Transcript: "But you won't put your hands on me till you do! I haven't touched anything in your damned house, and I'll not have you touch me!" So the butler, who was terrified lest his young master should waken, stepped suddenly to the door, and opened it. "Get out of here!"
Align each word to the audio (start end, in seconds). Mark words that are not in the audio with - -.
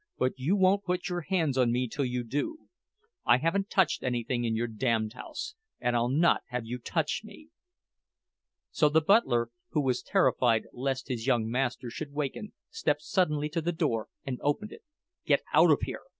"But 0.17 0.39
you 0.39 0.55
won't 0.55 0.83
put 0.83 1.09
your 1.09 1.21
hands 1.21 1.59
on 1.59 1.71
me 1.71 1.87
till 1.87 2.05
you 2.05 2.23
do! 2.23 2.69
I 3.23 3.37
haven't 3.37 3.69
touched 3.69 4.01
anything 4.01 4.45
in 4.45 4.55
your 4.55 4.65
damned 4.65 5.13
house, 5.13 5.53
and 5.79 5.95
I'll 5.95 6.09
not 6.09 6.41
have 6.47 6.65
you 6.65 6.79
touch 6.79 7.21
me!" 7.23 7.49
So 8.71 8.89
the 8.89 8.99
butler, 8.99 9.51
who 9.69 9.81
was 9.81 10.01
terrified 10.01 10.65
lest 10.73 11.07
his 11.07 11.27
young 11.27 11.47
master 11.47 11.91
should 11.91 12.13
waken, 12.13 12.53
stepped 12.71 13.03
suddenly 13.03 13.47
to 13.49 13.61
the 13.61 13.71
door, 13.71 14.07
and 14.25 14.39
opened 14.41 14.71
it. 14.71 14.81
"Get 15.23 15.43
out 15.53 15.69
of 15.69 15.81
here!" 15.83 16.01